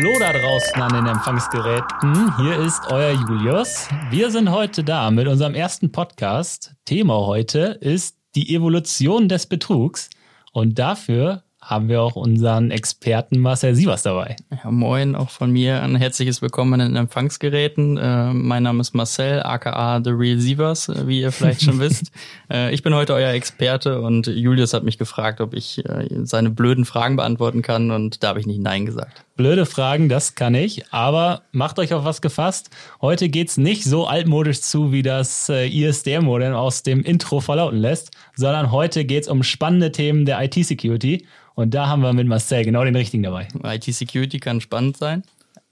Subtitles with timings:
[0.00, 2.36] Hallo da draußen an den Empfangsgeräten.
[2.36, 3.88] Hier ist euer Julius.
[4.10, 6.76] Wir sind heute da mit unserem ersten Podcast.
[6.84, 10.08] Thema heute ist die Evolution des Betrugs.
[10.52, 14.36] Und dafür haben wir auch unseren Experten Marcel Sievers dabei.
[14.62, 17.96] Ja, moin, auch von mir ein herzliches Willkommen in den Empfangsgeräten.
[17.96, 22.12] Äh, mein Name ist Marcel, aka The Real Sievers, äh, wie ihr vielleicht schon wisst.
[22.48, 26.50] Äh, ich bin heute euer Experte und Julius hat mich gefragt, ob ich äh, seine
[26.50, 29.24] blöden Fragen beantworten kann und da habe ich nicht Nein gesagt.
[29.38, 32.70] Blöde Fragen, das kann ich, aber macht euch auf was gefasst.
[33.00, 38.10] Heute geht's nicht so altmodisch zu, wie das äh, ISDR-Modem aus dem Intro verlauten lässt,
[38.34, 41.24] sondern heute geht's um spannende Themen der IT-Security.
[41.54, 43.46] Und da haben wir mit Marcel genau den richtigen dabei.
[43.62, 45.22] IT-Security kann spannend sein.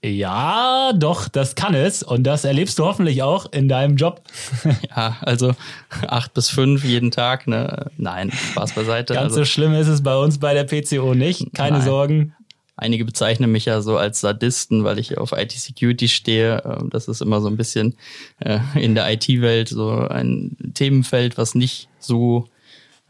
[0.01, 2.03] Ja, doch, das kann es.
[2.03, 4.21] Und das erlebst du hoffentlich auch in deinem Job.
[4.95, 5.55] ja, also
[6.07, 7.47] acht bis fünf jeden Tag.
[7.47, 7.87] Ne?
[7.97, 9.15] Nein, Spaß beiseite.
[9.15, 11.53] Ganz also, so schlimm ist es bei uns bei der PCO nicht.
[11.53, 11.85] Keine Nein.
[11.85, 12.33] Sorgen.
[12.77, 16.61] Einige bezeichnen mich ja so als Sadisten, weil ich auf IT-Security stehe.
[16.63, 17.95] Ähm, Das ist immer so ein bisschen
[18.39, 22.47] äh, in der IT-Welt so ein Themenfeld, was nicht so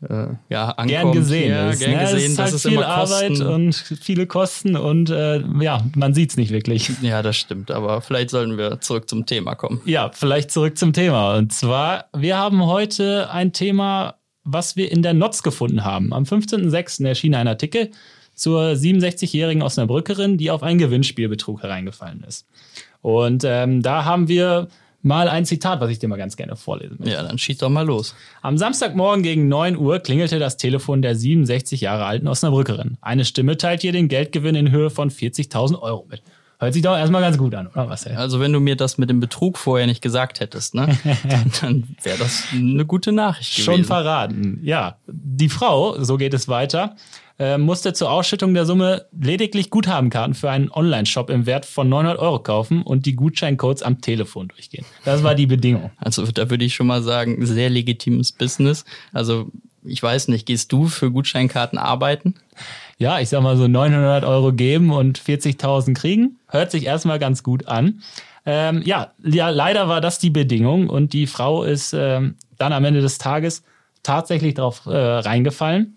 [0.07, 0.89] äh, ja, ankommt.
[0.89, 1.79] Gern gesehen ja, ist.
[1.79, 1.99] Gern ne?
[1.99, 6.13] gesehen, es ist das halt ist viel Arbeit und viele Kosten und äh, ja, man
[6.13, 6.89] sieht's nicht wirklich.
[7.01, 7.71] ja, das stimmt.
[7.71, 9.81] Aber vielleicht sollten wir zurück zum Thema kommen.
[9.85, 11.35] Ja, vielleicht zurück zum Thema.
[11.35, 16.13] Und zwar, wir haben heute ein Thema, was wir in der Notz gefunden haben.
[16.13, 17.05] Am 15.06.
[17.05, 17.91] erschien ein Artikel
[18.37, 22.47] zur 67-jährigen Osnabrückerin, die auf einen Gewinnspielbetrug hereingefallen ist.
[23.01, 24.67] Und ähm, da haben wir
[25.01, 27.13] mal ein Zitat, was ich dir mal ganz gerne vorlesen möchte.
[27.13, 28.15] Ja, dann schieß doch mal los.
[28.41, 32.97] Am Samstagmorgen gegen 9 Uhr klingelte das Telefon der 67 Jahre alten Osnabrückerin.
[33.01, 36.21] Eine Stimme teilt ihr den Geldgewinn in Höhe von 40.000 Euro mit.
[36.59, 38.07] Hört sich doch erstmal ganz gut an, oder was?
[38.07, 40.87] Also wenn du mir das mit dem Betrug vorher nicht gesagt hättest, ne,
[41.29, 43.65] dann, dann wäre das eine gute Nachricht gewesen.
[43.65, 44.97] Schon verraten, ja.
[45.05, 46.95] Die Frau, so geht es weiter,
[47.39, 52.19] äh, musste zur Ausschüttung der Summe lediglich Guthabenkarten für einen Online-Shop im Wert von 900
[52.19, 54.85] Euro kaufen und die Gutscheincodes am Telefon durchgehen.
[55.05, 55.91] Das war die Bedingung.
[55.97, 58.85] Also da würde ich schon mal sagen, sehr legitimes Business.
[59.13, 59.51] Also
[59.83, 62.35] ich weiß nicht, gehst du für Gutscheinkarten arbeiten?
[62.97, 66.39] Ja, ich sag mal so 900 Euro geben und 40.000 kriegen.
[66.47, 68.01] Hört sich erstmal ganz gut an.
[68.45, 72.85] Ähm, ja, ja, leider war das die Bedingung und die Frau ist ähm, dann am
[72.85, 73.63] Ende des Tages
[74.03, 75.96] tatsächlich drauf äh, reingefallen.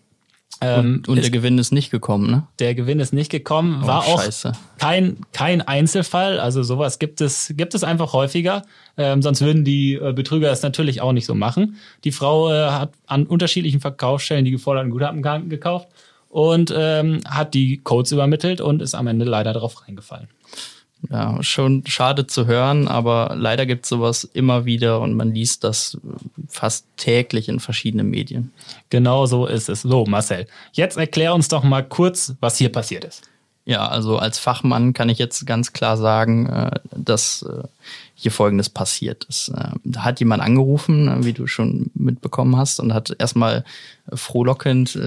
[0.63, 2.47] Ähm, Und, und ist, der Gewinn ist nicht gekommen, ne?
[2.59, 6.39] der Gewinn ist nicht gekommen, war Oh, auch kein, kein Einzelfall.
[6.39, 8.63] Also sowas gibt es, gibt es einfach häufiger.
[8.99, 11.77] Ähm, sonst würden die äh, Betrüger es natürlich auch nicht so machen.
[12.05, 15.89] Die Frau äh, hat an unterschiedlichen Verkaufsstellen die geforderten Guthabenkarten gekauft
[16.29, 20.29] und ähm, hat die Codes übermittelt und ist am Ende leider darauf reingefallen.
[21.09, 25.65] Ja, schon schade zu hören, aber leider gibt es sowas immer wieder und man liest
[25.65, 25.99] das
[26.47, 28.53] fast täglich in verschiedenen Medien.
[28.91, 29.81] Genau so ist es.
[29.81, 33.23] So, Marcel, jetzt erklär uns doch mal kurz, was hier passiert ist.
[33.71, 37.69] Ja, also als Fachmann kann ich jetzt ganz klar sagen, äh, dass äh,
[38.17, 39.51] hier Folgendes passiert ist.
[39.51, 43.65] Äh, Da hat jemand angerufen, äh, wie du schon mitbekommen hast, und hat erstmal
[44.13, 44.99] frohlockend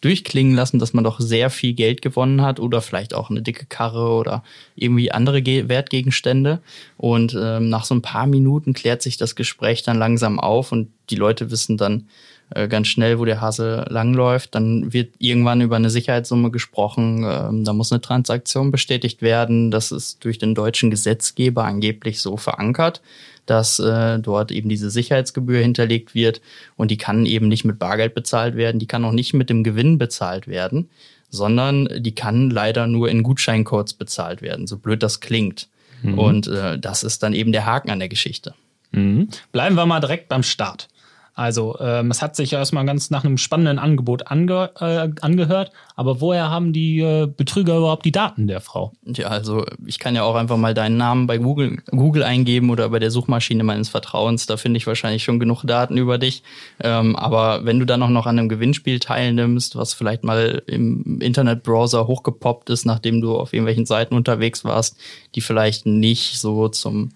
[0.00, 3.66] durchklingen lassen, dass man doch sehr viel Geld gewonnen hat oder vielleicht auch eine dicke
[3.66, 4.42] Karre oder
[4.76, 6.62] irgendwie andere Ge Wertgegenstände.
[6.96, 10.88] Und ähm, nach so ein paar Minuten klärt sich das Gespräch dann langsam auf und
[11.10, 12.08] die Leute wissen dann,
[12.54, 14.54] äh, ganz schnell, wo der Hase langläuft.
[14.54, 17.24] Dann wird irgendwann über eine Sicherheitssumme gesprochen.
[17.24, 19.70] Ähm, da muss eine Transaktion bestätigt werden.
[19.70, 23.02] Das ist durch den deutschen Gesetzgeber angeblich so verankert,
[23.46, 26.40] dass äh, dort eben diese Sicherheitsgebühr hinterlegt wird
[26.76, 28.78] und die kann eben nicht mit Bargeld bezahlt werden.
[28.78, 30.88] Die kann auch nicht mit dem Gewinn bezahlt werden,
[31.30, 35.68] sondern die kann leider nur in Gutscheincodes bezahlt werden, so blöd das klingt.
[36.14, 38.54] Und äh, das ist dann eben der Haken an der Geschichte.
[38.92, 39.28] Mhm.
[39.52, 40.88] Bleiben wir mal direkt beim Start.
[41.36, 45.70] Also, ähm, es hat sich ja erstmal ganz nach einem spannenden Angebot ange äh, angehört,
[45.96, 48.92] aber woher haben die äh, Betrüger überhaupt die Daten der Frau?
[49.06, 52.90] Ja, also ich kann ja auch einfach mal deinen Namen bei Google, Google eingeben oder
[52.90, 54.44] bei der Suchmaschine meines Vertrauens.
[54.44, 56.42] Da finde ich wahrscheinlich schon genug Daten über dich.
[56.80, 61.18] Ähm, aber wenn du dann auch noch an einem Gewinnspiel teilnimmst, was vielleicht mal im
[61.22, 64.98] Internetbrowser hochgepoppt ist, nachdem du auf irgendwelchen Seiten unterwegs warst,
[65.34, 67.12] die vielleicht nicht so zum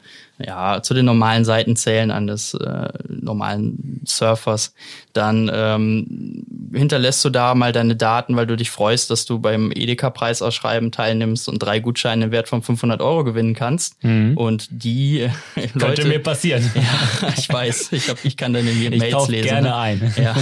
[0.46, 4.74] ja, zu den normalen Seiten zählen eines äh, normalen Surfers,
[5.12, 9.70] dann ähm, hinterlässt du da mal deine Daten, weil du dich freust, dass du beim
[9.70, 13.96] Edeka-Preisausschreiben teilnimmst und drei Gutscheine im Wert von 500 Euro gewinnen kannst.
[14.36, 16.70] Und die äh, Könnte Leute, mir passieren.
[16.74, 19.48] ja, ich weiß, ich, hab, ich kann dann in Ich Mails lesen.
[19.48, 19.76] gerne ne?
[19.76, 20.14] ein.
[20.20, 20.36] Ja.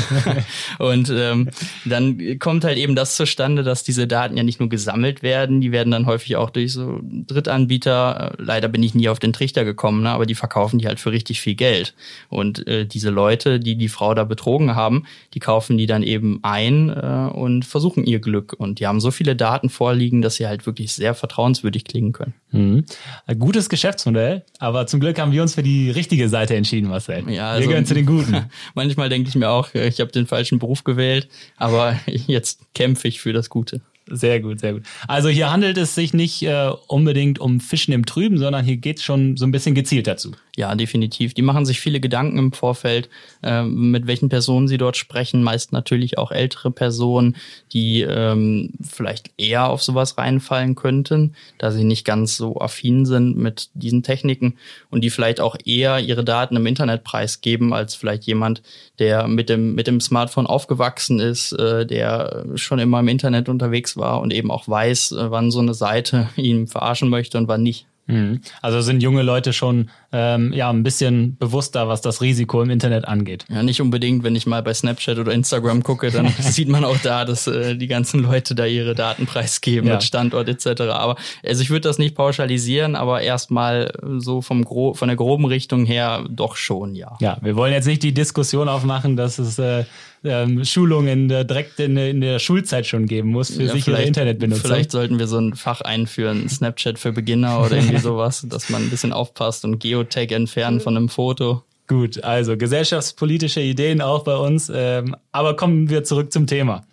[0.79, 1.51] Und ähm,
[1.85, 5.71] dann kommt halt eben das zustande, dass diese Daten ja nicht nur gesammelt werden, die
[5.71, 9.65] werden dann häufig auch durch so Drittanbieter, äh, leider bin ich nie auf den Trichter
[9.65, 11.95] gekommen, ne, aber die verkaufen die halt für richtig viel Geld.
[12.29, 15.05] Und äh, diese Leute, die die Frau da betrogen haben,
[15.35, 18.55] die kaufen die dann eben eben ein äh, und versuchen ihr Glück.
[18.56, 22.35] Und die haben so viele Daten vorliegen, dass sie halt wirklich sehr vertrauenswürdig klingen können.
[22.50, 22.85] Mhm.
[23.26, 27.29] Ein gutes Geschäftsmodell, aber zum Glück haben wir uns für die richtige Seite entschieden, Marcel.
[27.31, 28.47] Ja, also, wir gehören zu den Guten.
[28.75, 33.20] Manchmal denke ich mir auch, ich habe den falschen Beruf gewählt, aber jetzt kämpfe ich
[33.20, 33.81] für das Gute.
[34.11, 34.82] Sehr gut, sehr gut.
[35.06, 38.99] Also hier handelt es sich nicht äh, unbedingt um Fischen im Trüben, sondern hier geht
[38.99, 40.32] es schon so ein bisschen gezielt dazu.
[40.59, 41.35] Ja, definitiv.
[41.35, 43.09] Die machen sich viele Gedanken im Vorfeld,
[43.45, 45.45] äh, mit welchen Personen sie dort sprechen.
[45.45, 47.37] Meist natürlich auch ältere Personen,
[47.73, 53.37] die ähm, vielleicht eher auf sowas reinfallen könnten, da sie nicht ganz so affin sind
[53.37, 54.59] mit diesen Techniken
[54.91, 58.61] und die vielleicht auch eher ihre Daten im Internet preisgeben, als vielleicht jemand,
[58.99, 63.97] der mit dem, mit dem Smartphone aufgewachsen ist, äh, der schon immer im Internet unterwegs
[63.97, 67.63] war und eben auch weiß, äh, wann so eine Seite ihn verarschen möchte und wann
[67.63, 67.87] nicht.
[68.09, 68.41] Mhm.
[68.63, 73.07] Also sind junge Leute schon ähm, ja ein bisschen bewusster, was das Risiko im Internet
[73.07, 73.45] angeht.
[73.49, 74.25] Ja, nicht unbedingt.
[74.25, 77.77] Wenn ich mal bei Snapchat oder Instagram gucke, dann sieht man auch da, dass äh,
[77.77, 79.95] die ganzen Leute da ihre Daten preisgeben ja.
[79.95, 80.83] mit Standort etc.
[80.83, 85.45] Aber also ich würde das nicht pauschalisieren, aber erstmal so vom Gro von der groben
[85.45, 87.17] Richtung her doch schon, ja.
[87.21, 89.85] Ja, wir wollen jetzt nicht die Diskussion aufmachen, dass es äh,
[90.25, 94.65] ähm, Schulungen äh, direkt in, in, der Schulzeit schon geben muss für ja, sichere Internetbenutzung.
[94.65, 98.82] Vielleicht sollten wir so ein Fach einführen, Snapchat für Beginner oder irgendwie sowas, dass man
[98.82, 101.62] ein bisschen aufpasst und Geotag entfernen von einem Foto.
[101.87, 104.70] Gut, also gesellschaftspolitische Ideen auch bei uns.
[104.75, 106.85] Ähm, aber kommen wir zurück zum Thema.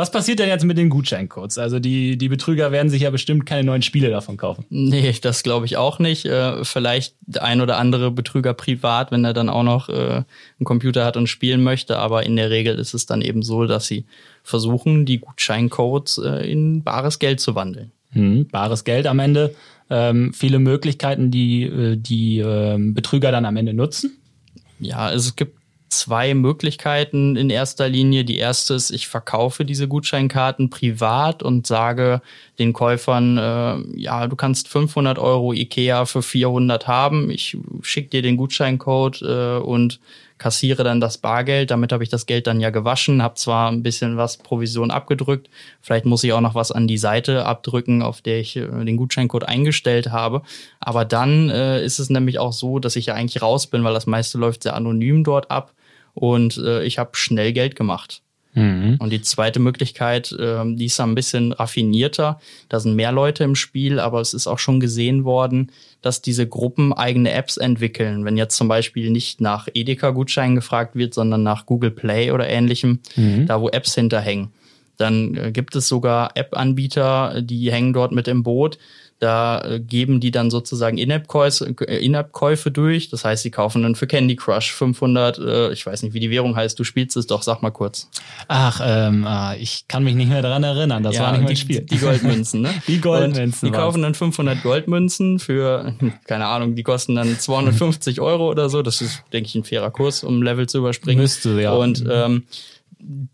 [0.00, 1.58] Was passiert denn jetzt mit den Gutscheincodes?
[1.58, 4.64] Also die, die Betrüger werden sich ja bestimmt keine neuen Spiele davon kaufen.
[4.70, 6.24] Nee, das glaube ich auch nicht.
[6.24, 11.04] Äh, vielleicht ein oder andere Betrüger privat, wenn er dann auch noch äh, einen Computer
[11.04, 11.98] hat und spielen möchte.
[11.98, 14.06] Aber in der Regel ist es dann eben so, dass sie
[14.42, 17.92] versuchen, die Gutscheincodes äh, in bares Geld zu wandeln.
[18.12, 19.54] Hm, bares Geld am Ende.
[19.90, 24.16] Ähm, viele Möglichkeiten, die äh, die äh, Betrüger dann am Ende nutzen.
[24.78, 25.59] Ja, es gibt
[25.90, 28.24] zwei Möglichkeiten in erster Linie.
[28.24, 32.22] Die erste ist, ich verkaufe diese Gutscheinkarten privat und sage
[32.58, 37.30] den Käufern, äh, ja, du kannst 500 Euro Ikea für 400 haben.
[37.30, 40.00] Ich schicke dir den Gutscheincode äh, und
[40.38, 41.70] kassiere dann das Bargeld.
[41.70, 45.50] Damit habe ich das Geld dann ja gewaschen, habe zwar ein bisschen was Provision abgedrückt,
[45.82, 48.96] vielleicht muss ich auch noch was an die Seite abdrücken, auf der ich äh, den
[48.96, 50.42] Gutscheincode eingestellt habe.
[50.78, 53.92] Aber dann äh, ist es nämlich auch so, dass ich ja eigentlich raus bin, weil
[53.92, 55.72] das meiste läuft sehr anonym dort ab
[56.14, 58.22] und äh, ich habe schnell Geld gemacht.
[58.54, 58.96] Mhm.
[58.98, 62.40] Und die zweite Möglichkeit, äh, die ist ein bisschen raffinierter.
[62.68, 65.70] Da sind mehr Leute im Spiel, aber es ist auch schon gesehen worden,
[66.02, 68.24] dass diese Gruppen eigene Apps entwickeln.
[68.24, 73.00] Wenn jetzt zum Beispiel nicht nach Edeka-Gutscheinen gefragt wird, sondern nach Google Play oder ähnlichem,
[73.14, 73.46] mhm.
[73.46, 74.52] da wo Apps hinterhängen.
[74.96, 78.78] Dann äh, gibt es sogar App-Anbieter, die hängen dort mit im Boot,
[79.20, 82.16] da äh, geben die dann sozusagen In-App-Käufe äh, In
[82.72, 83.10] durch.
[83.10, 86.30] Das heißt, sie kaufen dann für Candy Crush 500, äh, ich weiß nicht, wie die
[86.30, 86.78] Währung heißt.
[86.78, 88.08] Du spielst es doch, sag mal kurz.
[88.48, 91.02] Ach, ähm, ah, ich kann mich nicht mehr daran erinnern.
[91.02, 91.80] Das ja, war nicht mein die, Spiel.
[91.82, 92.70] Die Goldmünzen, ne?
[92.88, 93.68] Die Goldmünzen.
[93.68, 95.94] Und die kaufen dann 500 Goldmünzen für,
[96.26, 98.80] keine Ahnung, die kosten dann 250 Euro oder so.
[98.80, 101.20] Das ist, denke ich, ein fairer Kurs, um Level zu überspringen.
[101.20, 101.72] Müsste, ja.
[101.72, 102.44] Und ähm,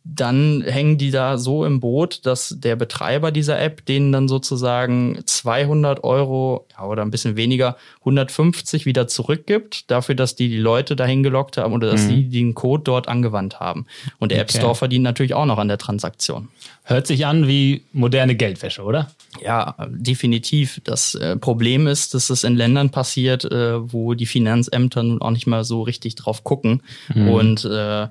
[0.04, 5.20] dann hängen die da so im Boot, dass der Betreiber dieser App denen dann sozusagen
[5.24, 7.76] 200 Euro ja, oder ein bisschen weniger
[8.06, 12.11] 150 wieder zurückgibt, dafür, dass die die Leute dahin gelockt haben oder dass mhm.
[12.11, 13.87] die den Code dort angewandt haben.
[14.19, 14.43] Und der okay.
[14.43, 16.49] App Store verdient natürlich auch noch an der Transaktion.
[16.85, 19.11] Hört sich an wie moderne Geldwäsche, oder?
[19.42, 20.80] Ja, definitiv.
[20.85, 25.33] Das äh, Problem ist, dass es in Ländern passiert, äh, wo die Finanzämter nun auch
[25.33, 26.83] nicht mal so richtig drauf gucken.
[27.12, 27.28] Mhm.
[27.28, 28.07] Und äh,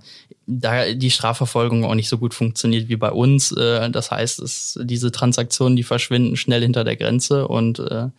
[0.45, 3.53] da die Strafverfolgung auch nicht so gut funktioniert wie bei uns.
[3.53, 8.09] Äh, das heißt, es, diese Transaktionen, die verschwinden schnell hinter der Grenze und äh,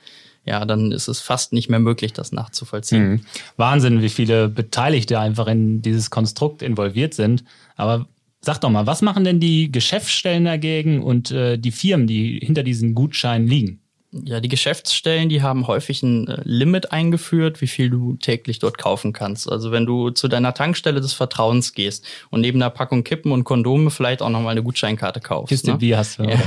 [0.46, 3.08] ja, dann ist es fast nicht mehr möglich, das nachzuvollziehen.
[3.08, 3.20] Mhm.
[3.56, 7.44] Wahnsinn, wie viele Beteiligte einfach in dieses Konstrukt involviert sind.
[7.74, 8.06] Aber
[8.40, 12.62] sag doch mal, was machen denn die Geschäftsstellen dagegen und äh, die Firmen, die hinter
[12.62, 13.80] diesen Gutscheinen liegen?
[14.24, 18.78] Ja, die Geschäftsstellen, die haben häufig ein äh, Limit eingeführt, wie viel du täglich dort
[18.78, 19.50] kaufen kannst.
[19.50, 23.44] Also wenn du zu deiner Tankstelle des Vertrauens gehst und neben einer Packung Kippen und
[23.44, 25.48] Kondome vielleicht auch nochmal eine Gutscheinkarte kaufst.
[25.48, 25.78] Kiste ne?
[25.78, 26.24] Bier hast du.
[26.24, 26.38] Ja,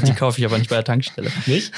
[0.04, 1.30] die kaufe ich aber nicht bei der Tankstelle.
[1.46, 1.72] Nicht?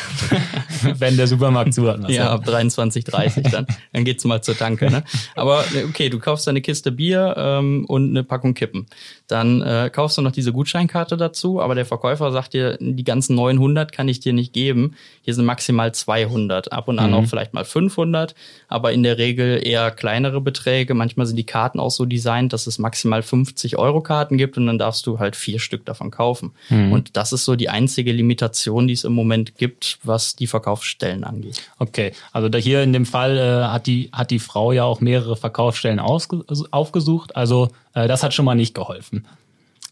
[0.98, 2.08] wenn der Supermarkt zu hat.
[2.08, 3.66] Ja, ab 23,30 dann.
[3.92, 4.90] Dann geht's mal zur Tanke.
[4.90, 5.04] Ne?
[5.34, 8.86] Aber äh, okay, du kaufst eine Kiste Bier ähm, und eine Packung Kippen.
[9.26, 13.34] Dann äh, kaufst du noch diese Gutscheinkarte dazu, aber der Verkäufer sagt dir, die ganzen
[13.36, 14.94] 900 kann ich dir nicht geben.
[15.22, 17.16] Hier sind maximal 200, ab und an mhm.
[17.16, 18.34] auch vielleicht mal 500,
[18.68, 20.94] aber in der Regel eher kleinere Beträge.
[20.94, 24.66] Manchmal sind die Karten auch so designt, dass es maximal 50 Euro Karten gibt und
[24.66, 26.52] dann darfst du halt vier Stück davon kaufen.
[26.68, 26.92] Mhm.
[26.92, 31.24] Und das ist so die einzige Limitation, die es im Moment gibt, was die Verkaufsstellen
[31.24, 31.62] angeht.
[31.78, 35.00] Okay, also da hier in dem Fall äh, hat die hat die Frau ja auch
[35.00, 39.26] mehrere Verkaufsstellen aufgesucht, also äh, das hat schon mal nicht geholfen.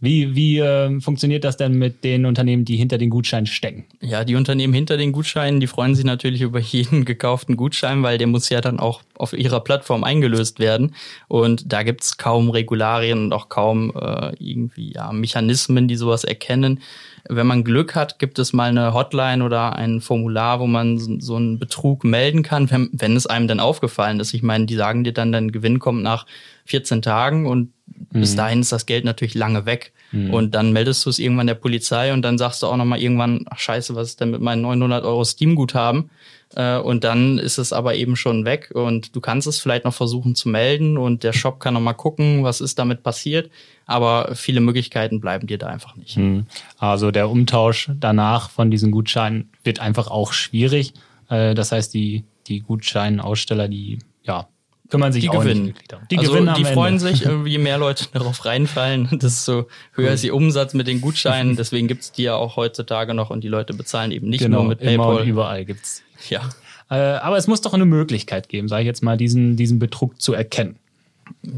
[0.02, 3.84] Wie, wie äh, funktioniert das denn mit den Unternehmen, die hinter den Gutscheinen stecken?
[4.00, 8.18] Ja, die Unternehmen hinter den Gutscheinen, die freuen sich natürlich über jeden gekauften Gutschein, weil
[8.18, 10.96] der muss ja dann auch auf ihrer Plattform eingelöst werden.
[11.28, 16.80] Und da gibt's kaum Regularien und auch kaum äh, irgendwie ja, Mechanismen, die sowas erkennen.
[17.28, 21.36] Wenn man Glück hat, gibt es mal eine Hotline oder ein Formular, wo man so
[21.36, 24.34] einen Betrug melden kann, wenn, wenn es einem dann aufgefallen ist.
[24.34, 26.26] Ich meine, die sagen dir dann, dein Gewinn kommt nach
[26.64, 27.72] 14 Tagen und
[28.10, 28.20] mhm.
[28.20, 29.92] bis dahin ist das Geld natürlich lange weg.
[30.12, 30.32] Mhm.
[30.32, 33.46] Und dann meldest du es irgendwann der Polizei und dann sagst du auch nochmal irgendwann,
[33.50, 36.10] ach scheiße, was ist denn mit meinen 900 Euro Steam-Guthaben?
[36.54, 39.94] Äh, und dann ist es aber eben schon weg und du kannst es vielleicht noch
[39.94, 43.50] versuchen zu melden und der Shop kann noch mal gucken, was ist damit passiert.
[43.86, 46.16] Aber viele Möglichkeiten bleiben dir da einfach nicht.
[46.16, 46.46] Hm.
[46.78, 50.94] Also der Umtausch danach von diesen Gutscheinen wird einfach auch schwierig.
[51.28, 54.48] Äh, das heißt, die, die Gutscheinaussteller, die ja,
[54.92, 55.64] kümmern sich die auch gewinnen.
[55.64, 57.16] nicht Die also gewinnen die freuen Ende.
[57.16, 61.56] sich, je mehr Leute darauf reinfallen, desto höher ist ihr Umsatz mit den Gutscheinen.
[61.56, 64.68] Deswegen gibt's die ja auch heutzutage noch und die Leute bezahlen eben nicht genau, nur
[64.68, 65.16] mit PayPal.
[65.16, 66.42] Immer überall gibt's ja.
[66.90, 70.20] Äh, aber es muss doch eine Möglichkeit geben, sage ich jetzt mal, diesen, diesen Betrug
[70.20, 70.76] zu erkennen.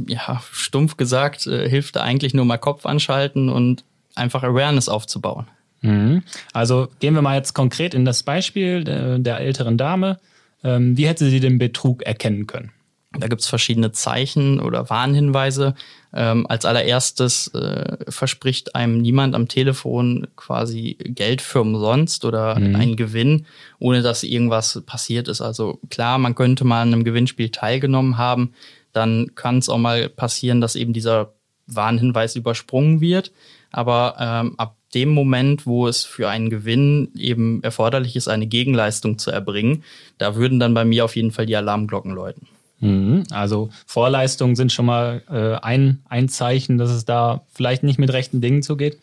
[0.07, 3.83] Ja, stumpf gesagt, äh, hilft da eigentlich nur mal Kopf anschalten und
[4.15, 5.49] einfach Awareness aufzubauen.
[5.81, 6.23] Mhm.
[6.53, 10.21] Also gehen wir mal jetzt konkret in das Beispiel der, der älteren Dame.
[10.63, 12.71] Ähm, wie hätte sie den Betrug erkennen können?
[13.19, 15.75] Da gibt's verschiedene Zeichen oder Warnhinweise.
[16.13, 22.77] Ähm, als allererstes äh, verspricht einem niemand am Telefon quasi Geld für umsonst oder mhm.
[22.77, 23.47] einen Gewinn,
[23.79, 25.41] ohne dass irgendwas passiert ist.
[25.41, 28.53] Also klar, man könnte mal an einem Gewinnspiel teilgenommen haben,
[28.93, 31.33] dann kann es auch mal passieren, dass eben dieser
[31.67, 33.33] Warnhinweis übersprungen wird.
[33.73, 39.19] Aber ähm, ab dem Moment, wo es für einen Gewinn eben erforderlich ist, eine Gegenleistung
[39.19, 39.83] zu erbringen,
[40.19, 42.47] da würden dann bei mir auf jeden Fall die Alarmglocken läuten.
[42.85, 43.25] Mhm.
[43.31, 48.13] Also Vorleistungen sind schon mal äh, ein, ein Zeichen, dass es da vielleicht nicht mit
[48.13, 48.99] rechten Dingen zugeht.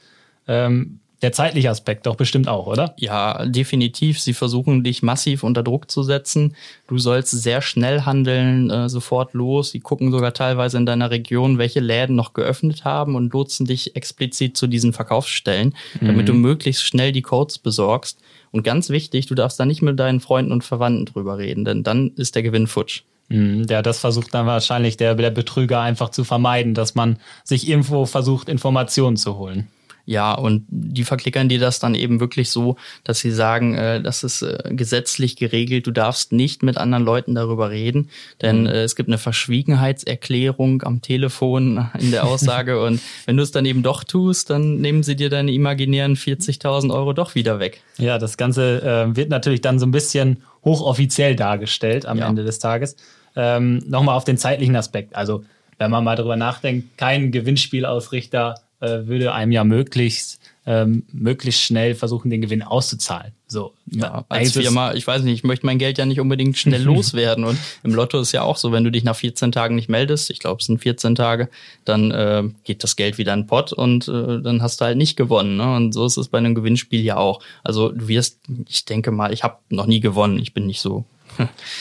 [0.48, 2.96] Ähm, der zeitliche Aspekt doch bestimmt auch, oder?
[2.98, 4.20] Ja, definitiv.
[4.20, 6.56] Sie versuchen dich massiv unter Druck zu setzen.
[6.88, 9.70] Du sollst sehr schnell handeln, äh, sofort los.
[9.70, 13.96] Sie gucken sogar teilweise in deiner Region, welche Läden noch geöffnet haben und lotsen dich
[13.96, 16.08] explizit zu diesen Verkaufsstellen, mhm.
[16.08, 18.20] damit du möglichst schnell die Codes besorgst.
[18.50, 21.84] Und ganz wichtig, du darfst da nicht mit deinen Freunden und Verwandten drüber reden, denn
[21.84, 23.04] dann ist der Gewinn futsch.
[23.32, 27.68] Mhm, ja, das versucht dann wahrscheinlich der, der Betrüger einfach zu vermeiden, dass man sich
[27.68, 29.68] irgendwo versucht, Informationen zu holen.
[30.06, 34.24] Ja, und die verklickern dir das dann eben wirklich so, dass sie sagen, äh, das
[34.24, 38.10] ist äh, gesetzlich geregelt, du darfst nicht mit anderen Leuten darüber reden,
[38.42, 38.68] denn mhm.
[38.68, 43.66] äh, es gibt eine Verschwiegenheitserklärung am Telefon in der Aussage und wenn du es dann
[43.66, 47.82] eben doch tust, dann nehmen sie dir deine imaginären 40.000 Euro doch wieder weg.
[47.98, 52.28] Ja, das Ganze äh, wird natürlich dann so ein bisschen hochoffiziell dargestellt am ja.
[52.28, 52.96] Ende des Tages.
[53.36, 55.16] Ähm, Nochmal auf den zeitlichen Aspekt.
[55.16, 55.44] Also,
[55.78, 61.96] wenn man mal darüber nachdenkt, kein Gewinnspielausrichter äh, würde einem ja möglichst ähm, möglichst schnell
[61.96, 63.32] versuchen, den Gewinn auszuzahlen.
[63.48, 66.84] So, ja, als Firma, ich weiß nicht, ich möchte mein Geld ja nicht unbedingt schnell
[66.84, 67.44] loswerden.
[67.44, 70.30] Und im Lotto ist ja auch so, wenn du dich nach 14 Tagen nicht meldest,
[70.30, 71.50] ich glaube, es sind 14 Tage,
[71.84, 74.98] dann äh, geht das Geld wieder in den Pott und äh, dann hast du halt
[74.98, 75.58] nicht gewonnen.
[75.58, 75.76] Ne?
[75.76, 77.42] Und so ist es bei einem Gewinnspiel ja auch.
[77.64, 81.06] Also du wirst, ich denke mal, ich habe noch nie gewonnen, ich bin nicht so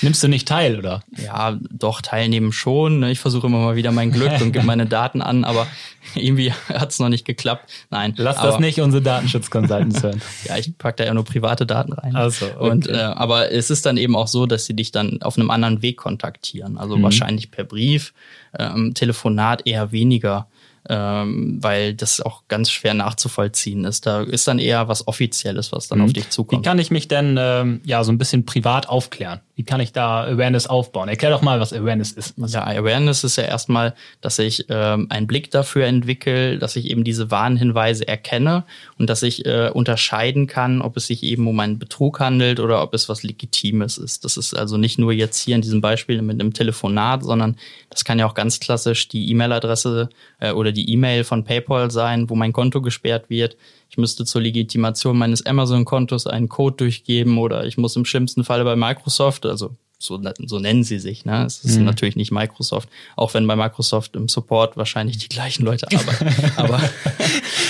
[0.02, 1.02] Nimmst du nicht teil, oder?
[1.16, 3.00] Ja, doch, teilnehmen schon.
[3.00, 3.10] Ne?
[3.10, 5.66] Ich versuche immer mal wieder mein Glück und gebe meine Daten an, aber
[6.14, 7.70] irgendwie hat es noch nicht geklappt.
[7.90, 8.14] Nein.
[8.16, 10.22] Lass aber, das nicht unsere Datenschutzconsultants hören.
[10.44, 12.14] ja, ich pack da ja nur private Daten rein.
[12.16, 12.70] Also, okay.
[12.70, 15.50] und, äh, aber es ist dann eben auch so, dass sie dich dann auf einem
[15.50, 16.78] anderen Weg kontaktieren.
[16.78, 17.02] Also mhm.
[17.02, 18.12] wahrscheinlich per Brief,
[18.58, 20.48] ähm, Telefonat eher weniger
[20.90, 24.06] ähm, weil das auch ganz schwer nachzuvollziehen ist.
[24.06, 26.04] Da ist dann eher was Offizielles, was dann mhm.
[26.06, 26.62] auf dich zukommt.
[26.62, 29.40] Wie kann ich mich denn ähm, ja so ein bisschen privat aufklären?
[29.54, 31.08] Wie kann ich da Awareness aufbauen?
[31.08, 32.34] Erklär doch mal, was Awareness ist.
[32.38, 36.90] Was ja, Awareness ist ja erstmal, dass ich ähm, einen Blick dafür entwickle, dass ich
[36.90, 38.64] eben diese Warnhinweise erkenne
[38.98, 42.82] und dass ich äh, unterscheiden kann, ob es sich eben um einen Betrug handelt oder
[42.82, 44.24] ob es was Legitimes ist.
[44.24, 47.56] Das ist also nicht nur jetzt hier in diesem Beispiel mit einem Telefonat, sondern
[47.90, 50.08] das kann ja auch ganz klassisch die E-Mail-Adresse
[50.40, 53.56] äh, oder die E-Mail von PayPal sein, wo mein Konto gesperrt wird.
[53.88, 58.64] Ich müsste zur Legitimation meines Amazon-Kontos einen Code durchgeben oder ich muss im schlimmsten Falle
[58.64, 61.24] bei Microsoft, also so, so nennen sie sich.
[61.26, 61.44] Ne?
[61.44, 61.84] Es ist mhm.
[61.84, 66.52] natürlich nicht Microsoft, auch wenn bei Microsoft im Support wahrscheinlich die gleichen Leute arbeiten.
[66.56, 66.80] Aber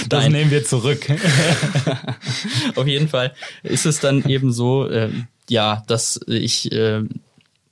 [0.08, 1.10] das nehmen wir zurück.
[2.76, 5.10] Auf jeden Fall ist es dann eben so, äh,
[5.48, 7.02] ja, dass ich äh,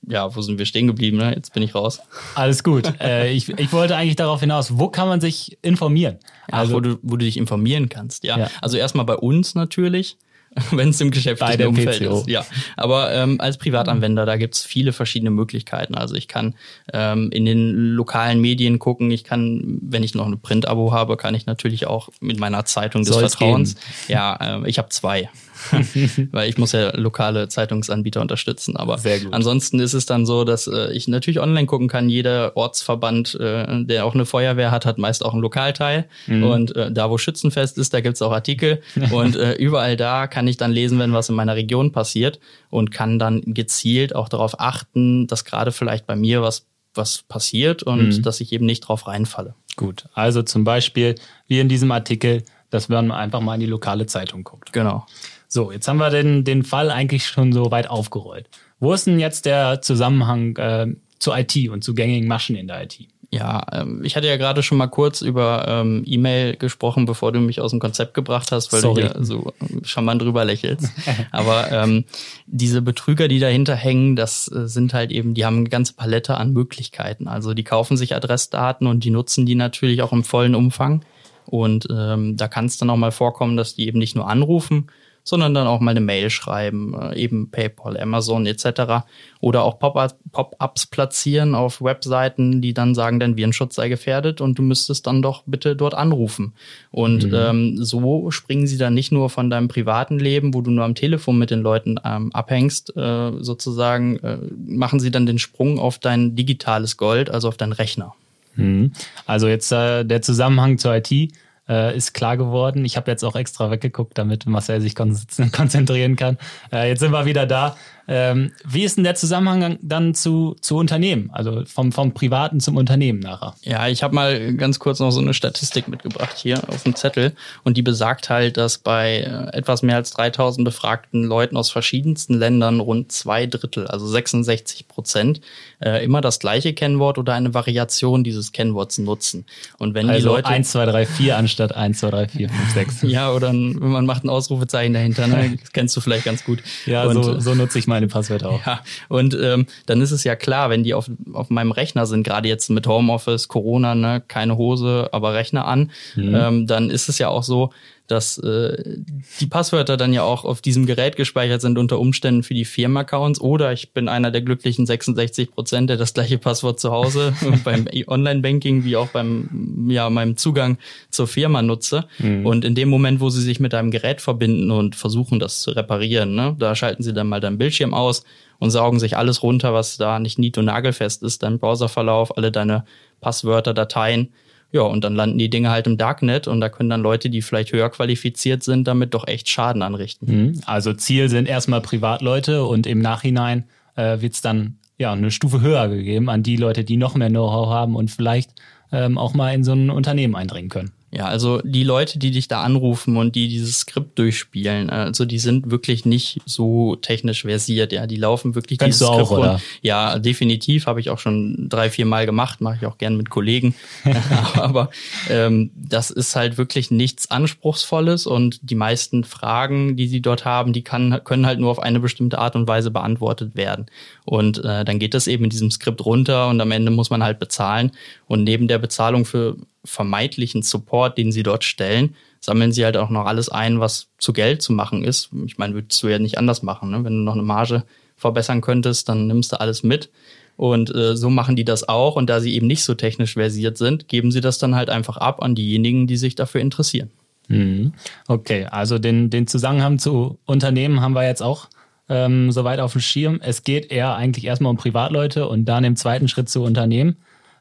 [0.07, 1.17] ja, wo sind wir stehen geblieben?
[1.17, 1.33] Ne?
[1.35, 2.01] Jetzt bin ich raus.
[2.35, 2.91] Alles gut.
[3.01, 6.17] äh, ich, ich wollte eigentlich darauf hinaus, wo kann man sich informieren?
[6.51, 8.37] Also, Ach, wo, du, wo du dich informieren kannst, ja.
[8.37, 8.49] ja.
[8.61, 10.17] Also erstmal bei uns natürlich.
[10.71, 12.19] wenn es im geschäftlichen Umfeld PCO.
[12.19, 12.27] ist.
[12.27, 15.95] Ja, aber ähm, als Privatanwender, da gibt's viele verschiedene Möglichkeiten.
[15.95, 16.55] Also ich kann
[16.91, 21.35] ähm, in den lokalen Medien gucken, ich kann, wenn ich noch ein Print-Abo habe, kann
[21.35, 23.75] ich natürlich auch mit meiner Zeitung des Soll's Vertrauens.
[24.07, 25.29] Ja, ähm, ich habe zwei.
[26.31, 28.77] Weil ich muss ja lokale Zeitungsanbieter unterstützen.
[28.77, 28.99] Aber
[29.31, 32.09] ansonsten ist es dann so, dass äh, ich natürlich online gucken kann.
[32.09, 36.05] Jeder Ortsverband, äh, der auch eine Feuerwehr hat, hat meist auch einen Lokalteil.
[36.27, 36.43] Mhm.
[36.43, 38.81] Und äh, da, wo Schützenfest ist, da gibt's auch Artikel.
[39.11, 42.39] Und äh, überall da kann ich dann lesen, wenn was in meiner Region passiert
[42.69, 47.83] und kann dann gezielt auch darauf achten, dass gerade vielleicht bei mir was was passiert
[47.83, 48.21] und Mhm.
[48.23, 49.53] dass ich eben nicht drauf reinfalle.
[49.75, 51.15] Gut, also zum Beispiel,
[51.47, 54.73] wie in diesem Artikel, dass man einfach mal in die lokale Zeitung guckt.
[54.73, 55.05] Genau.
[55.51, 58.47] So, jetzt haben wir den, den Fall eigentlich schon so weit aufgerollt.
[58.79, 60.87] Wo ist denn jetzt der Zusammenhang äh,
[61.17, 62.99] zu IT und zu gängigen Maschen in der IT?
[63.31, 67.39] Ja, ähm, ich hatte ja gerade schon mal kurz über ähm, E-Mail gesprochen, bevor du
[67.39, 69.01] mich aus dem Konzept gebracht hast, weil Sorry.
[69.01, 69.53] du hier so
[69.83, 70.87] charmant drüber lächelst.
[71.31, 72.05] Aber ähm,
[72.45, 76.37] diese Betrüger, die dahinter hängen, das äh, sind halt eben, die haben eine ganze Palette
[76.37, 77.27] an Möglichkeiten.
[77.27, 81.03] Also die kaufen sich Adressdaten und die nutzen die natürlich auch im vollen Umfang.
[81.45, 84.87] Und ähm, da kann es dann auch mal vorkommen, dass die eben nicht nur anrufen,
[85.29, 89.05] sondern dann auch mal eine Mail schreiben, äh, eben PayPal, Amazon etc.
[89.39, 94.57] Oder auch Pop- Pop-ups platzieren auf Webseiten, die dann sagen, dein Virenschutz sei gefährdet und
[94.57, 96.53] du müsstest dann doch bitte dort anrufen.
[96.91, 100.83] Und ähm, so springen sie dann nicht nur von deinem privaten Leben, wo du nur
[100.83, 105.79] am Telefon mit den Leuten ähm, abhängst, äh, sozusagen, äh, machen sie dann den Sprung
[105.79, 108.15] auf dein digitales Gold, also auf deinen Rechner.
[108.55, 108.91] Mhm.
[109.25, 111.31] Also jetzt äh, der Zusammenhang zur IT
[111.69, 112.83] äh, ist klar geworden.
[112.83, 115.17] Ich habe jetzt auch extra weggeguckt, damit Marcel sich kon
[115.51, 116.37] konzentrieren kann.
[116.73, 117.77] Äh, jetzt sind wir wieder da.
[118.11, 121.29] Ähm, wie ist denn der Zusammenhang dann zu, zu Unternehmen?
[121.31, 123.53] Also vom, vom Privaten zum Unternehmen nachher.
[123.61, 127.33] Ja, ich habe mal ganz kurz noch so eine Statistik mitgebracht hier auf dem Zettel
[127.63, 132.33] und die besagt halt, dass bei äh, etwas mehr als 3000 befragten Leuten aus verschiedensten
[132.33, 135.41] Ländern rund zwei Drittel, also 66 Prozent,
[135.79, 139.45] äh, immer das gleiche Kennwort oder eine Variation dieses Kennworts nutzen.
[139.77, 142.73] Und wenn die Also Leute 1, 2, 3, 4 anstatt 1, 2, 3, 4, 5,
[142.73, 143.01] 6.
[143.03, 145.57] ja, oder ein, man macht ein Ausrufezeichen dahinter, ne?
[145.61, 146.63] das kennst du vielleicht ganz gut.
[146.85, 148.65] Ja, und, so, so nutze ich meine Passwörter auch.
[148.65, 152.23] ja, und ähm, dann ist es ja klar, wenn die auf, auf meinem Rechner sind,
[152.23, 157.17] gerade jetzt mit Homeoffice, Corona, ne, keine Hose, aber Rechner an, ähm, dann ist es
[157.17, 157.71] ja auch so,
[158.09, 158.97] dass äh,
[159.39, 163.39] die Passwörter dann ja auch auf diesem Gerät gespeichert sind, unter Umständen für die Firmenaccounts.
[163.39, 167.87] Oder ich bin einer der glücklichen 66 Prozent, der das gleiche Passwort zu Hause beim
[168.07, 170.77] Online-Banking wie auch beim ja, meinem Zugang
[171.09, 172.05] zur Firma nutze.
[172.45, 175.71] Und in dem Moment, wo sie sich mit einem Gerät verbinden und versuchen, das zu
[175.71, 178.23] reparieren, ne, da schalten sie dann mal deinen Bildschirm aus
[178.59, 182.51] und saugen sich alles runter, was da nicht nied- und nagelfest ist, dein Browserverlauf, alle
[182.51, 182.85] deine
[183.21, 184.33] Passwörter, Dateien.
[184.71, 187.41] Ja, und dann landen die Dinge halt im Darknet und da können dann Leute, die
[187.41, 190.27] vielleicht höher qualifiziert sind, damit doch echt Schaden anrichten.
[190.27, 190.61] Mhm.
[190.65, 195.61] Also Ziel sind erstmal Privatleute und im Nachhinein äh, wird es dann ja eine Stufe
[195.61, 198.51] höher gegeben an die Leute, die noch mehr Know-how haben und vielleicht
[198.91, 200.91] ähm, auch mal in so ein Unternehmen eindringen können.
[201.11, 205.39] Ja, also die Leute, die dich da anrufen und die dieses Skript durchspielen, also die
[205.39, 207.91] sind wirklich nicht so technisch versiert.
[207.91, 209.51] Ja, die laufen wirklich Kannst dieses du auch, Skript oder?
[209.53, 209.61] rund.
[209.81, 213.31] Ja, definitiv habe ich auch schon drei, vier Mal gemacht, mache ich auch gern mit
[213.31, 213.73] Kollegen.
[214.53, 214.91] Aber
[215.29, 220.73] ähm, das ist halt wirklich nichts Anspruchsvolles und die meisten Fragen, die sie dort haben,
[220.73, 223.87] die kann, können halt nur auf eine bestimmte Art und Weise beantwortet werden.
[224.25, 227.23] Und äh, dann geht das eben in diesem Skript runter und am Ende muss man
[227.23, 227.91] halt bezahlen.
[228.27, 233.09] Und neben der Bezahlung für vermeintlichen Support, den sie dort stellen, sammeln sie halt auch
[233.09, 235.29] noch alles ein, was zu Geld zu machen ist.
[235.45, 236.91] Ich meine, würdest du ja nicht anders machen.
[236.91, 237.03] Ne?
[237.03, 237.83] Wenn du noch eine Marge
[238.15, 240.09] verbessern könntest, dann nimmst du alles mit.
[240.57, 242.15] Und äh, so machen die das auch.
[242.17, 245.17] Und da sie eben nicht so technisch versiert sind, geben sie das dann halt einfach
[245.17, 247.09] ab an diejenigen, die sich dafür interessieren.
[247.47, 247.93] Mhm.
[248.27, 251.69] Okay, also den, den Zusammenhang zu Unternehmen haben wir jetzt auch
[252.09, 253.39] ähm, soweit auf dem Schirm.
[253.41, 257.17] Es geht eher eigentlich erstmal um Privatleute und dann im zweiten Schritt zu Unternehmen.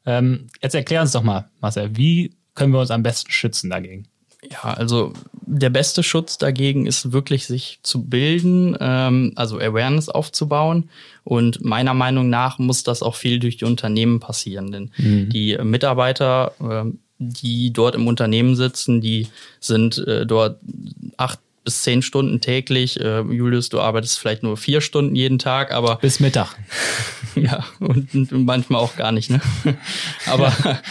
[0.09, 4.09] Ähm, jetzt erklär uns doch mal, Marcel, wie können wir uns am besten schützen dagegen?
[4.51, 10.89] Ja, also der beste Schutz dagegen ist wirklich, sich zu bilden, ähm, also Awareness aufzubauen.
[11.25, 14.73] Und meiner Meinung nach muss das auch viel durch die Unternehmen passieren.
[14.73, 19.27] Denn die äh, Mitarbeiter, ähm, die dort im Unternehmen sitzen, die
[19.61, 20.59] sind äh, dort
[21.19, 22.99] acht bis zehn Stunden täglich.
[22.99, 26.57] Äh, Julius, du arbeitest vielleicht nur vier Stunden jeden Tag, aber Bis Mittag.
[27.35, 29.39] ja, und, und manchmal auch gar nicht, ne?
[30.27, 30.47] Aber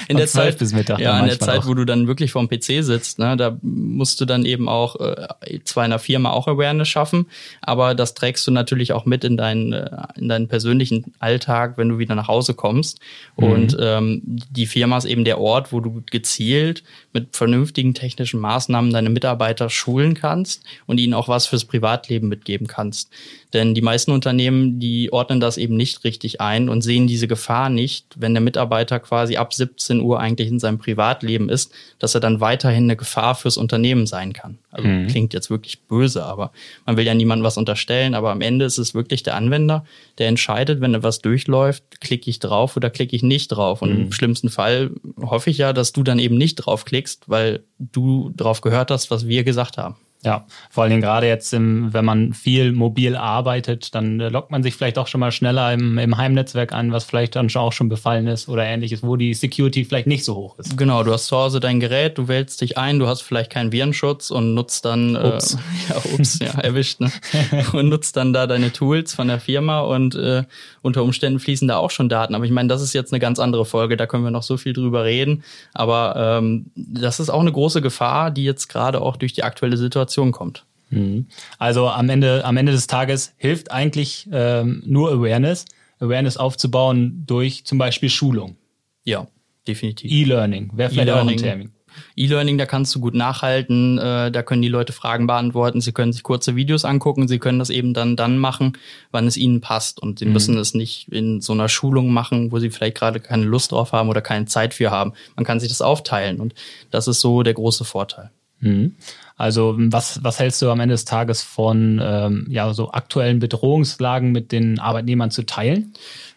[0.08, 1.66] in Von der 12 Zeit, bis Mittag ja, in der Zeit, auch.
[1.66, 5.28] wo du dann wirklich vorm PC sitzt, ne, da musst du dann eben auch äh,
[5.64, 7.26] zwar in der Firma auch Awareness schaffen,
[7.62, 11.90] aber das trägst du natürlich auch mit in deinen, äh, in deinen persönlichen Alltag, wenn
[11.90, 13.00] du wieder nach Hause kommst.
[13.38, 13.44] Mhm.
[13.44, 18.94] Und ähm, die Firma ist eben der Ort, wo du gezielt mit vernünftigen technischen Maßnahmen
[18.94, 23.10] deine Mitarbeiter schulen kannst und ihnen auch was fürs Privatleben mitgeben kannst.
[23.54, 27.70] Denn die meisten Unternehmen, die ordnen das eben nicht richtig ein und sehen diese Gefahr
[27.70, 32.20] nicht, wenn der Mitarbeiter quasi ab 17 Uhr eigentlich in seinem Privatleben ist, dass er
[32.20, 34.58] dann weiterhin eine Gefahr fürs Unternehmen sein kann.
[34.72, 35.08] Also mhm.
[35.08, 36.52] klingt jetzt wirklich böse, aber
[36.86, 39.86] man will ja niemandem was unterstellen, aber am Ende ist es wirklich der Anwender,
[40.18, 43.82] der entscheidet, wenn etwas durchläuft, klicke ich drauf oder klicke ich nicht drauf.
[43.82, 44.02] Und mhm.
[44.06, 48.62] im schlimmsten Fall hoffe ich ja, dass du dann eben nicht draufklickst, weil du drauf
[48.62, 49.96] gehört hast, was wir gesagt haben.
[50.24, 54.50] Ja, vor allen Dingen gerade jetzt, im, wenn man viel mobil arbeitet, dann äh, lockt
[54.50, 57.72] man sich vielleicht auch schon mal schneller im, im Heimnetzwerk an, was vielleicht dann auch
[57.72, 60.76] schon befallen ist oder ähnliches, wo die Security vielleicht nicht so hoch ist.
[60.76, 63.72] Genau, du hast zu Hause dein Gerät, du wählst dich ein, du hast vielleicht keinen
[63.72, 65.54] Virenschutz und nutzt dann, äh, ups.
[65.54, 65.58] Äh,
[65.90, 67.12] ja, ups, ja, erwischt, ne?
[67.74, 70.46] und nutzt dann da deine Tools von der Firma und äh,
[70.82, 72.34] unter Umständen fließen da auch schon Daten.
[72.34, 74.58] Aber ich meine, das ist jetzt eine ganz andere Folge, da können wir noch so
[74.58, 75.44] viel drüber reden.
[75.76, 79.78] Aber ähm, das ist auch eine große Gefahr, die jetzt gerade auch durch die aktuelle
[79.78, 80.66] Situation Situation kommt.
[80.90, 81.28] Mhm.
[81.60, 85.66] Also am Ende, am Ende des Tages hilft eigentlich ähm, nur Awareness,
[86.00, 88.56] Awareness aufzubauen durch zum Beispiel Schulung.
[89.04, 89.28] Ja,
[89.68, 90.12] definitiv.
[90.12, 91.72] E-Learning wäre vielleicht e auch ein Termin.
[92.16, 96.14] E-Learning, da kannst du gut nachhalten, äh, da können die Leute Fragen beantworten, sie können
[96.14, 98.74] sich kurze Videos angucken, sie können das eben dann dann machen,
[99.10, 100.34] wann es ihnen passt und sie mhm.
[100.34, 103.94] müssen es nicht in so einer Schulung machen, wo sie vielleicht gerade keine Lust drauf
[103.94, 105.14] haben oder keine Zeit für haben.
[105.36, 106.54] Man kann sich das aufteilen und
[106.92, 108.30] das ist so der große Vorteil.
[108.60, 108.96] Mhm.
[109.38, 114.32] Also was, was hältst du am Ende des Tages von ähm, ja, so aktuellen Bedrohungslagen
[114.32, 115.94] mit den Arbeitnehmern zu teilen?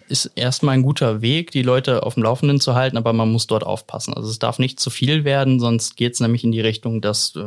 [0.09, 3.47] Ist erstmal ein guter Weg, die Leute auf dem Laufenden zu halten, aber man muss
[3.47, 4.13] dort aufpassen.
[4.13, 7.35] Also es darf nicht zu viel werden, sonst geht es nämlich in die Richtung, dass
[7.37, 7.41] äh,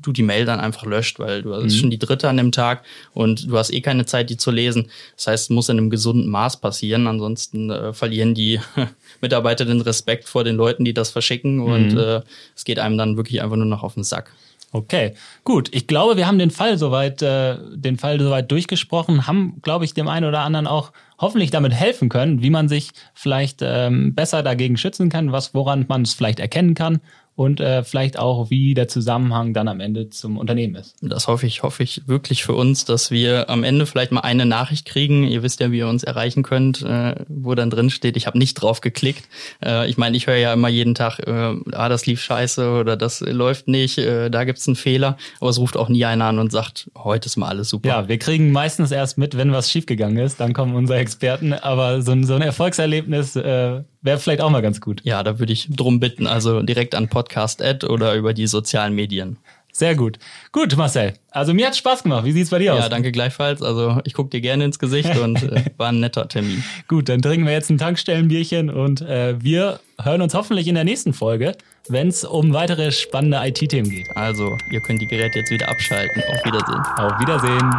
[0.00, 1.66] du die Mail dann einfach löscht, weil du mhm.
[1.66, 2.82] ist schon die dritte an dem Tag
[3.12, 4.90] und du hast eh keine Zeit, die zu lesen.
[5.16, 8.58] Das heißt, es muss in einem gesunden Maß passieren, ansonsten äh, verlieren die
[9.20, 11.98] Mitarbeiter den Respekt vor den Leuten, die das verschicken und mhm.
[11.98, 12.22] äh,
[12.56, 14.32] es geht einem dann wirklich einfach nur noch auf den Sack.
[14.70, 15.70] Okay, gut.
[15.72, 19.94] Ich glaube, wir haben den Fall soweit, äh, den Fall soweit durchgesprochen, haben, glaube ich,
[19.94, 24.42] dem einen oder anderen auch hoffentlich damit helfen können, wie man sich vielleicht ähm, besser
[24.42, 27.00] dagegen schützen kann, was woran man es vielleicht erkennen kann
[27.38, 30.96] und äh, vielleicht auch, wie der Zusammenhang dann am Ende zum Unternehmen ist.
[31.00, 34.44] Das hoffe ich, hoffe ich wirklich für uns, dass wir am Ende vielleicht mal eine
[34.44, 35.22] Nachricht kriegen.
[35.22, 38.38] Ihr wisst ja, wie ihr uns erreichen könnt, äh, wo dann drin steht, ich habe
[38.38, 39.28] nicht drauf geklickt.
[39.64, 42.96] Äh, ich meine, ich höre ja immer jeden Tag, äh, ah, das lief scheiße oder
[42.96, 45.16] das läuft nicht, äh, da gibt's einen Fehler.
[45.38, 47.88] Aber es ruft auch nie einer an und sagt, heute ist mal alles super.
[47.88, 50.40] Ja, wir kriegen meistens erst mit, wenn was schiefgegangen ist.
[50.40, 51.52] Dann kommen unsere Experten.
[51.52, 55.02] Aber so ein, so ein Erfolgserlebnis äh, Wäre vielleicht auch mal ganz gut.
[55.04, 59.36] Ja, da würde ich drum bitten, also direkt an Podcast-Ad oder über die sozialen Medien.
[59.70, 60.18] Sehr gut.
[60.50, 61.12] Gut, Marcel.
[61.30, 62.24] Also mir hat Spaß gemacht.
[62.24, 62.80] Wie sieht's bei dir aus?
[62.80, 63.60] Ja, danke gleichfalls.
[63.60, 66.64] Also ich gucke dir gerne ins Gesicht und äh, war ein netter Termin.
[66.88, 70.84] Gut, dann trinken wir jetzt ein Tankstellenbierchen und äh, wir hören uns hoffentlich in der
[70.84, 71.54] nächsten Folge,
[71.90, 74.08] wenn es um weitere spannende IT-Themen geht.
[74.16, 76.22] Also, ihr könnt die Geräte jetzt wieder abschalten.
[76.30, 76.80] Auf Wiedersehen.
[76.96, 77.70] Auf Wiedersehen.